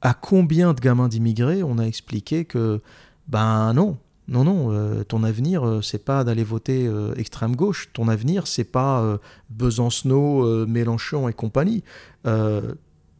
[0.00, 2.80] À combien de gamins d'immigrés on a expliqué que,
[3.28, 7.88] ben non, non, non, euh, ton avenir, euh, c'est pas d'aller voter euh, extrême gauche.
[7.92, 9.18] Ton avenir, c'est pas
[9.50, 11.82] Besancenot, Mélenchon et compagnie.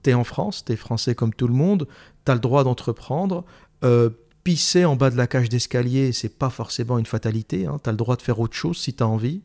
[0.02, 1.86] t'es en France, t'es français comme tout le monde,
[2.24, 3.44] t'as le droit d'entreprendre.
[4.44, 7.66] pisser en bas de la cage d'escalier, c'est pas forcément une fatalité.
[7.66, 7.78] Hein.
[7.82, 9.42] T'as le droit de faire autre chose si t'as envie.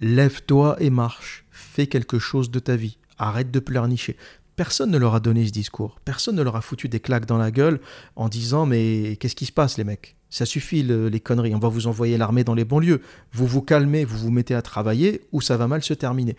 [0.00, 1.44] Lève-toi et marche.
[1.50, 2.98] Fais quelque chose de ta vie.
[3.18, 4.16] Arrête de pleurnicher.
[4.56, 6.00] Personne ne leur a donné ce discours.
[6.04, 7.80] Personne ne leur a foutu des claques dans la gueule
[8.16, 10.16] en disant Mais qu'est-ce qui se passe, les mecs?
[10.32, 11.54] Ça suffit, les conneries.
[11.54, 13.02] On va vous envoyer l'armée dans les banlieues.
[13.32, 16.36] Vous vous calmez, vous vous mettez à travailler ou ça va mal se terminer.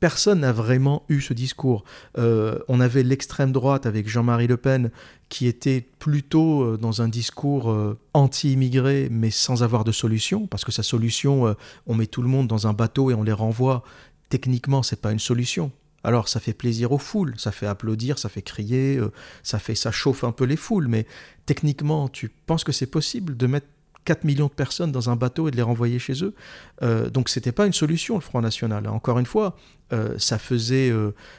[0.00, 1.84] Personne n'a vraiment eu ce discours.
[2.16, 4.90] Euh, on avait l'extrême droite avec Jean-Marie Le Pen
[5.28, 10.64] qui était plutôt euh, dans un discours euh, anti-immigré mais sans avoir de solution, parce
[10.64, 11.54] que sa solution,
[11.86, 13.84] on met tout le monde dans un bateau et on les renvoie.
[14.30, 15.70] Techniquement, c'est pas une solution.
[16.04, 19.10] Alors ça fait plaisir aux foules, ça fait applaudir, ça fait crier, euh,
[19.42, 21.06] ça fait ça chauffe un peu les foules, mais
[21.46, 23.66] techniquement, tu penses que c'est possible de mettre
[24.04, 26.34] 4 millions de personnes dans un bateau et de les renvoyer chez eux?
[26.82, 28.86] Euh, donc c'était pas une solution le Front National.
[28.86, 29.56] Encore une fois,
[29.94, 30.92] euh, ça faisait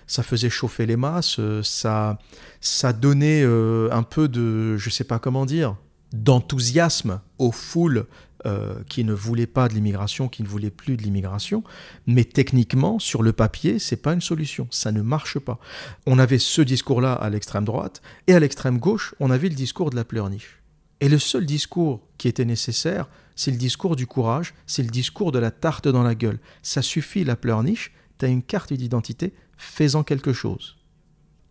[0.07, 2.17] ça faisait chauffer les masses, ça
[2.59, 5.75] ça donnait un peu de je sais pas comment dire
[6.11, 8.05] d'enthousiasme aux foules
[8.45, 11.63] euh, qui ne voulait pas de l'immigration, qui ne voulait plus de l'immigration,
[12.05, 15.59] mais techniquement, sur le papier, c'est pas une solution, ça ne marche pas.
[16.05, 19.89] On avait ce discours-là à l'extrême droite, et à l'extrême gauche, on avait le discours
[19.89, 20.61] de la pleurniche.
[21.01, 25.31] Et le seul discours qui était nécessaire, c'est le discours du courage, c'est le discours
[25.31, 26.39] de la tarte dans la gueule.
[26.61, 30.77] Ça suffit la pleurniche, tu as une carte d'identité, fais-en quelque chose.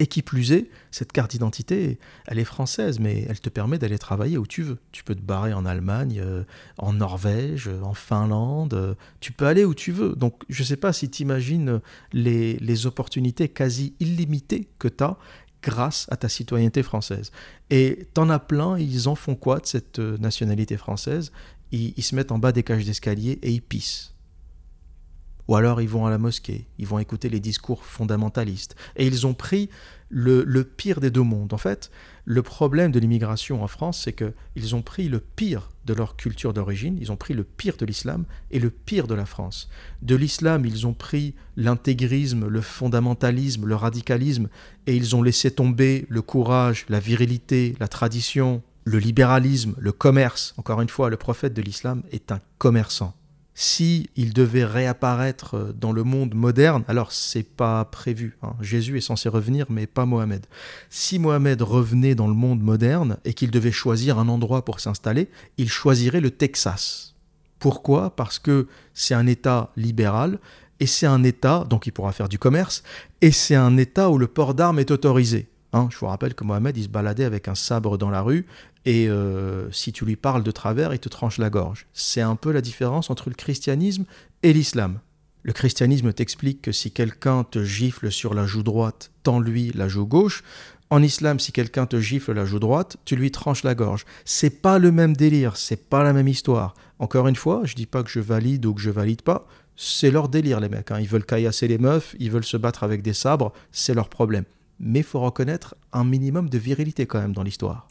[0.01, 3.99] Et qui plus est, cette carte d'identité, elle est française, mais elle te permet d'aller
[3.99, 4.79] travailler où tu veux.
[4.91, 6.43] Tu peux te barrer en Allemagne, euh,
[6.79, 10.17] en Norvège, en Finlande, euh, tu peux aller où tu veux.
[10.17, 11.81] Donc je ne sais pas si tu imagines
[12.13, 15.17] les, les, opportunités quasi illimitées que tu as
[15.63, 17.31] grâce à ta citoyenneté française.
[17.71, 21.31] Et t'en as plein, ils en font quoi de cette euh, nationalité française?
[21.71, 24.14] Ils, ils se mettent en bas des cages d'escalier et ils pissent.
[25.49, 28.77] Ou alors ils vont à la mosquée, ils vont écouter les discours fondamentalistes.
[28.97, 29.69] Et ils ont pris
[30.09, 31.53] le, pire des deux mondes.
[31.53, 31.91] En fait,
[32.25, 36.55] le problème de l'immigration en France, c'est qu'ils ont pris le pire de leur culture
[36.55, 39.69] d'origine, ils ont pris le pire de l'islam et le pire de la France.
[40.03, 44.49] De l'islam, ils ont pris l'intégrisme, le fondamentalisme, le radicalisme,
[44.87, 50.55] et ils ont laissé tomber le courage, la virilité, la tradition, le libéralisme, le commerce.
[50.57, 53.15] Encore une fois, le prophète de l'islam est un commerçant
[53.55, 58.37] si il devait réapparaître euh, dans le monde moderne, alors c'est pas prévu.
[58.43, 58.55] Hein.
[58.61, 60.47] Jésus est censé revenir, mais pas Mohamed.
[60.91, 65.29] Si Mohamed revenait dans le monde moderne et qu'il devait choisir un endroit pour s'installer,
[65.57, 67.15] il choisirait le Texas.
[67.61, 68.15] Pourquoi?
[68.15, 70.39] Parce que c'est un État libéral
[70.81, 72.83] et c'est un État, donc il pourra faire du commerce,
[73.21, 75.49] et c'est un État où le port d'armes est autorisé.
[75.73, 78.47] Hein, je vous rappelle que Mohamed, il se baladait avec un sabre dans la rue
[78.85, 81.87] et euh, si tu lui parles de travers, il te tranche la gorge.
[81.93, 84.05] C'est un peu la différence entre le christianisme
[84.43, 85.01] et l'islam.
[85.43, 90.07] Le christianisme t'explique que si quelqu'un te gifle sur la joue droite, tends-lui la joue
[90.07, 90.43] gauche.
[90.91, 94.05] En islam, si quelqu'un te gifle la joue droite, tu lui tranches la gorge.
[94.25, 96.75] C'est pas le même délire, c'est pas la même histoire.
[96.99, 100.11] Encore une fois, je dis pas que je valide ou que je valide pas, c'est
[100.11, 100.91] leur délire les mecs.
[100.91, 101.01] Hein.
[101.01, 104.45] Ils veulent caillasser les meufs, ils veulent se battre avec des sabres, c'est leur problème
[104.81, 107.89] mais faut reconnaître un minimum de virilité quand même dans l'histoire.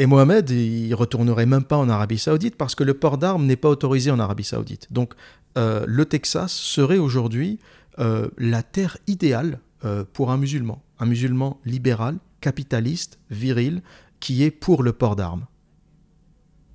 [0.00, 3.54] Et Mohamed, il retournerait même pas en Arabie Saoudite parce que le port d'armes n'est
[3.54, 4.90] pas autorisé en Arabie Saoudite.
[4.90, 5.12] Donc
[5.58, 7.58] euh, le Texas serait aujourd'hui
[7.98, 13.82] euh, la terre idéale euh, pour un musulman, un musulman libéral, capitaliste, viril,
[14.20, 15.44] qui est pour le port d'armes.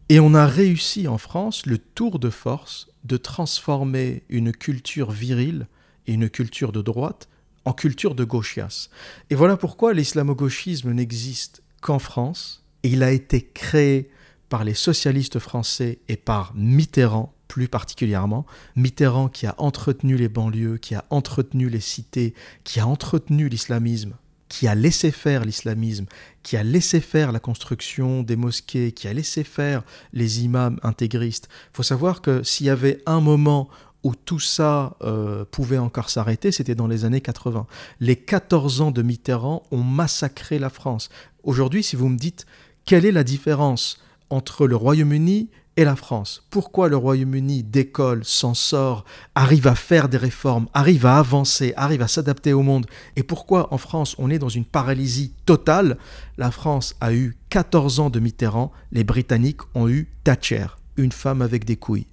[0.10, 5.68] Et on a réussi en France le tour de force de transformer une culture virile
[6.06, 7.28] et une culture de droite
[7.66, 8.90] en culture de gauchias.
[9.32, 12.65] Et voilà pourquoi l'islamo-gauchisme n'existe qu'en France.
[12.88, 14.12] Il a été créé
[14.48, 18.46] par les socialistes français et par Mitterrand plus particulièrement.
[18.76, 24.14] Mitterrand qui a entretenu les banlieues, qui a entretenu les cités, qui a entretenu l'islamisme,
[24.50, 26.06] qui a laissé faire l'islamisme,
[26.44, 31.50] qui a laissé faire la construction des mosquées, qui a laissé faire les imams intégristes.
[31.74, 33.68] Il faut savoir que s'il y avait un moment
[34.04, 37.66] où tout ça euh, pouvait encore s'arrêter, c'était dans les années 80.
[38.00, 41.10] Les 14 ans de Mitterrand ont massacré la France.
[41.44, 42.46] Aujourd'hui, si vous me dites
[42.86, 46.44] quelle est la différence entre le Royaume-Uni et la France?
[46.52, 52.04] Pourquoi le Royaume-Uni décolle, s'en sort, arrive à faire des réformes, arrive à avancer, arrive
[52.04, 52.86] à s'adapter au monde?
[53.16, 55.98] Et pourquoi en France on est dans une paralysie totale?
[56.38, 61.42] La France a eu 14 ans de Mitterrand, les Britanniques ont eu Thatcher, une femme
[61.42, 62.08] avec des couilles.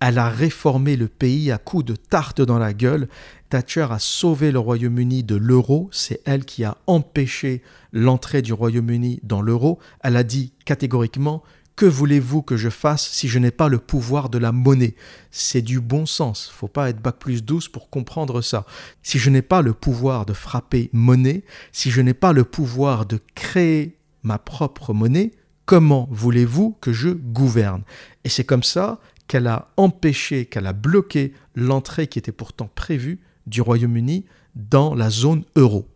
[0.00, 3.08] Elle a réformé le pays à coups de tarte dans la gueule.
[3.50, 5.88] Thatcher a sauvé le Royaume-Uni de l'euro.
[5.92, 9.78] C'est elle qui a empêché l'entrée du Royaume-Uni dans l'euro.
[10.00, 11.42] Elle a dit catégoriquement
[11.74, 14.96] que voulez-vous que je fasse si je n'ai pas le pouvoir de la monnaie?
[15.30, 16.50] C'est du bon sens.
[16.52, 18.66] Faut pas être bac plus 12 pour comprendre ça.
[19.04, 23.06] Si je n'ai pas le pouvoir de frapper monnaie, si je n'ai pas le pouvoir
[23.06, 25.30] de créer ma propre monnaie,
[25.66, 27.82] comment voulez-vous que je gouverne?
[28.24, 33.20] Et c'est comme ça qu'elle a empêché, qu'elle a bloqué l'entrée qui était pourtant prévue
[33.46, 34.24] du Royaume-Uni
[34.56, 35.86] dans la zone euro.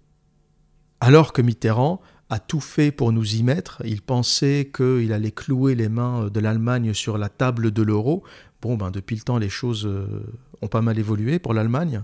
[1.00, 5.74] Alors que Mitterrand a tout fait pour nous y mettre, il pensait qu'il allait clouer
[5.74, 8.22] les mains de l'Allemagne sur la table de l'euro.
[8.62, 10.22] Bon, ben depuis le temps, les choses euh,
[10.62, 12.02] ont pas mal évolué pour l'Allemagne.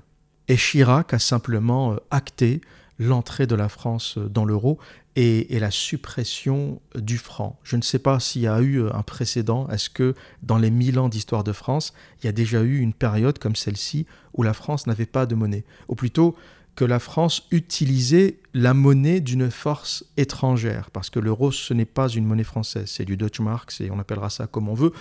[0.49, 2.61] Et Chirac a simplement euh, acté
[2.99, 4.79] l'entrée de la France dans l'euro
[5.17, 7.59] et, la suppression du franc.
[7.65, 9.69] Je ne sais pas s'il y a eu un précédent.
[9.69, 12.93] Est-ce que dans les mille ans d'histoire de France, il y a déjà eu une
[12.93, 15.65] période comme celle-ci où la France n'avait pas de monnaie?
[15.89, 16.37] Ou plutôt,
[16.79, 22.07] que la France utilisait la monnaie d'une force étrangère, parce que l'euro, ce n'est pas
[22.09, 24.93] une monnaie française, c'est du Deutschmark, et on appellera ça comme on veut.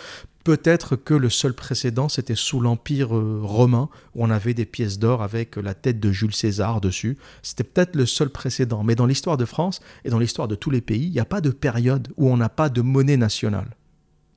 [0.44, 4.98] Peut-être que le seul précédent, c'était sous l'Empire euh, romain, où on avait des pièces
[4.98, 7.16] d'or avec la tête de Jules César dessus.
[7.44, 8.84] C'était peut-être le seul précédent.
[8.84, 11.26] Mais dans l'histoire de France et dans l'histoire de tous les pays, il n'y a
[11.26, 13.76] pas de période où on n'a pas de monnaie nationale.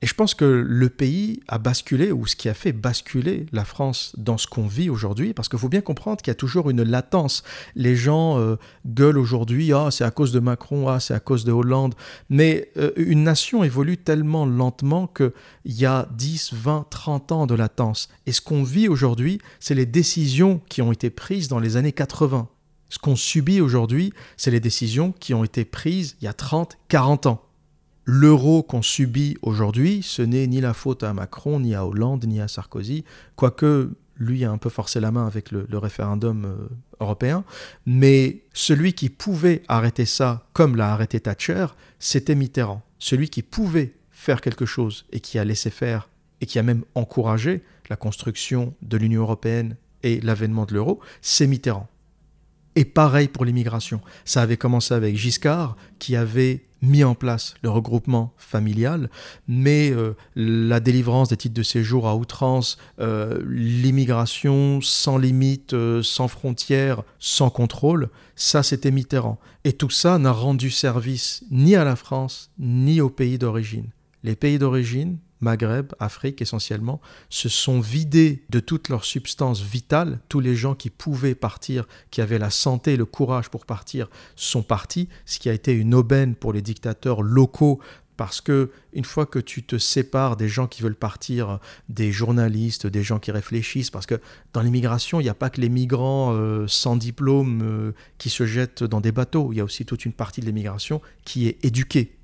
[0.03, 3.63] Et je pense que le pays a basculé, ou ce qui a fait basculer la
[3.65, 6.71] France dans ce qu'on vit aujourd'hui, parce qu'il faut bien comprendre qu'il y a toujours
[6.71, 7.43] une latence.
[7.75, 8.55] Les gens euh,
[8.87, 11.93] gueulent aujourd'hui, ah c'est à cause de Macron, ah c'est à cause de Hollande,
[12.29, 15.31] mais euh, une nation évolue tellement lentement qu'il
[15.65, 18.09] y a 10, 20, 30 ans de latence.
[18.25, 21.91] Et ce qu'on vit aujourd'hui, c'est les décisions qui ont été prises dans les années
[21.91, 22.47] 80.
[22.89, 26.77] Ce qu'on subit aujourd'hui, c'est les décisions qui ont été prises il y a 30,
[26.89, 27.50] 40 ans.
[28.05, 32.41] L'euro qu'on subit aujourd'hui, ce n'est ni la faute à Macron, ni à Hollande, ni
[32.41, 33.03] à Sarkozy,
[33.35, 36.55] quoique lui a un peu forcé la main avec le, référendum euh,
[36.99, 37.43] européen,
[37.85, 41.67] mais celui qui pouvait arrêter ça, comme l'a arrêté Thatcher,
[41.99, 42.83] c'était Mitterrand.
[42.99, 46.09] Celui qui pouvait faire quelque chose et qui a laissé faire
[46.39, 51.47] et qui a même encouragé la construction de l'Union européenne et l'avènement de l'euro, c'est
[51.47, 51.87] Mitterrand.
[52.75, 54.01] Et pareil pour l'immigration.
[54.25, 59.09] Ça avait commencé avec Giscard, qui avait mis en place le regroupement familial,
[59.47, 66.01] mais euh, la délivrance des titres de séjour à outrance, euh, l'immigration sans limite, euh,
[66.01, 69.39] sans frontières, sans contrôle, ça c'était Mitterrand.
[69.63, 73.89] Et tout ça n'a rendu service ni à la France, ni aux pays d'origine.
[74.23, 80.19] Les pays d'origine, Maghreb, Afrique essentiellement, se sont vidés de toute leur substance vitale.
[80.29, 84.63] Tous les gens qui pouvaient partir, qui avaient la santé le courage pour partir, sont
[84.63, 87.79] partis, ce qui a été une aubaine pour les dictateurs locaux
[88.17, 91.57] parce que une fois que tu te sépares des gens qui veulent partir,
[91.89, 94.21] des journalistes, des gens qui réfléchissent, parce que
[94.53, 98.45] dans l'immigration, il n'y a pas que les migrants euh, sans diplôme euh, qui se
[98.45, 101.65] jettent dans des bateaux, il y a aussi toute une partie de l'immigration qui est
[101.65, 102.15] éduquée,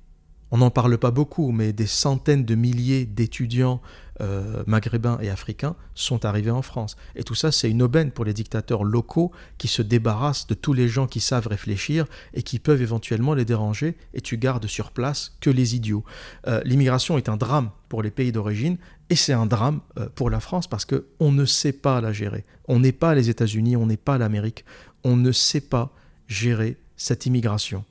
[0.50, 3.80] on n'en parle pas beaucoup, mais des centaines de milliers d'étudiants
[4.20, 6.96] euh, maghrébins et africains sont arrivés en France.
[7.14, 10.72] Et tout ça, c'est une aubaine pour les dictateurs locaux qui se débarrassent de tous
[10.72, 14.90] les gens qui savent réfléchir et qui peuvent éventuellement les déranger, et tu gardes sur
[14.90, 16.04] place que les idiots.
[16.46, 18.76] Euh, l'immigration est un drame pour les pays d'origine,
[19.10, 22.44] et c'est un drame euh, pour la France parce qu'on ne sait pas la gérer.
[22.66, 24.64] On n'est pas les États-Unis, on n'est pas l'Amérique,
[25.04, 25.92] on ne sait pas
[26.26, 27.84] gérer cette immigration.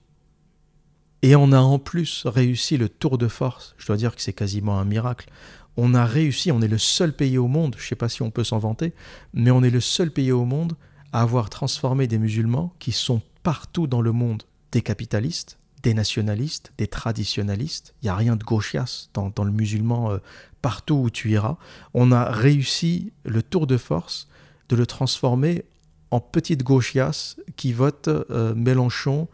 [1.21, 3.75] Et on a en plus réussi le tour de force.
[3.77, 5.29] Je dois dire que c'est quasiment un miracle.
[5.75, 8.23] On a réussi, on est le seul pays au monde, je ne sais pas si
[8.23, 8.93] on peut s'en vanter,
[9.33, 10.75] mais on est le seul pays au monde
[11.13, 16.71] à avoir transformé des musulmans qui sont partout dans le monde des capitalistes, des nationalistes,
[16.77, 17.93] des traditionalistes.
[18.01, 20.17] Il n'y a rien de gauchias dans, le musulman euh,
[20.61, 21.57] partout où tu iras.
[21.93, 24.27] On a réussi le tour de force
[24.69, 25.63] de le transformer
[26.11, 29.27] en petite gauchias qui vote euh, Mélenchon,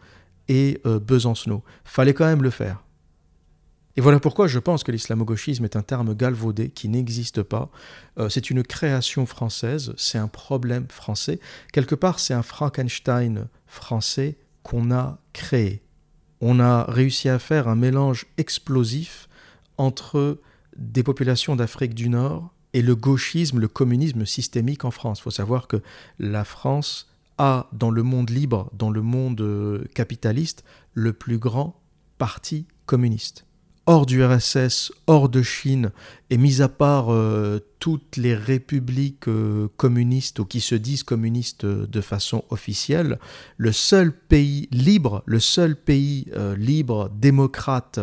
[0.48, 1.62] et euh, Besancenot.
[1.84, 2.84] Fallait quand même le faire.
[3.96, 7.70] Et voilà pourquoi je pense que l'islamo-gauchisme est un terme galvaudé qui n'existe pas.
[8.18, 11.38] Euh, c'est une création française, c'est un problème français.
[11.72, 15.82] Quelque part, c'est un Frankenstein français qu'on a créé.
[16.40, 19.28] On a réussi à faire un mélange explosif
[19.78, 20.40] entre
[20.76, 25.20] des populations d'Afrique du Nord et le gauchisme, le communisme systémique en France.
[25.20, 25.80] Il faut savoir que
[26.18, 31.80] la France a dans le monde libre, dans le monde euh, capitaliste, le plus grand
[32.18, 33.46] parti communiste.
[33.86, 35.92] Hors du RSS, hors de Chine,
[36.30, 41.66] et mis à part euh, toutes les républiques euh, communistes ou qui se disent communistes
[41.66, 43.18] de façon officielle,
[43.58, 48.00] le seul pays libre, le seul pays libre, démocrate,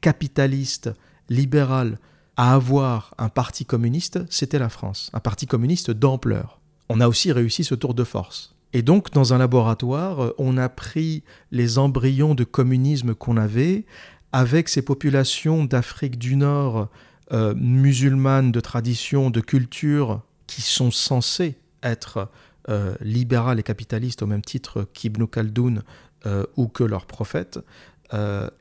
[0.00, 0.90] capitaliste,
[1.28, 1.98] libéral,
[2.36, 6.60] à avoir un parti communiste, c'était la France, un parti communiste d'ampleur.
[6.88, 8.54] On a aussi réussi ce tour de force.
[8.72, 13.84] Et donc, dans un laboratoire, on a pris les embryons de communisme qu'on avait
[14.32, 16.88] avec ces populations d'Afrique du Nord
[17.32, 22.28] euh, musulmanes de tradition, de culture, qui sont censées être
[22.68, 25.82] euh, libérales et capitalistes au même titre qu'Ibn Khaldoun
[26.26, 27.58] euh, ou que leur prophète.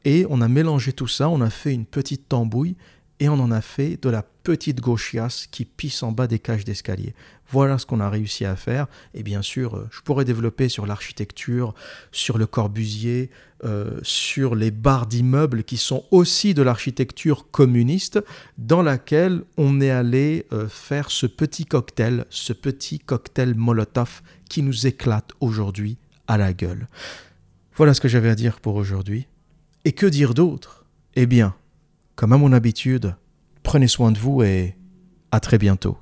[0.05, 2.77] et on a mélangé tout ça, on a fait une petite tambouille
[3.19, 6.63] et on en a fait de la petite gauchiasse qui pisse en bas des cages
[6.63, 7.13] d'escalier.
[7.51, 8.87] Voilà ce qu'on a réussi à faire.
[9.13, 11.73] Et bien sûr, euh, je pourrais développer sur l'architecture,
[12.11, 13.29] sur le Corbusier,
[13.65, 18.23] euh, sur les barres d'immeubles qui sont aussi de l'architecture communiste,
[18.57, 24.63] dans laquelle on est allé euh, faire ce petit cocktail, ce petit cocktail Molotov qui
[24.63, 25.97] nous éclate aujourd'hui
[26.27, 26.87] à la gueule.
[27.75, 29.27] Voilà ce que j'avais à dire pour aujourd'hui.
[29.83, 30.85] Et que dire d'autre?
[31.15, 31.53] Eh bien,
[32.15, 33.15] comme à mon habitude,
[33.63, 34.77] prenez soin de vous et
[35.31, 35.97] à très bientôt.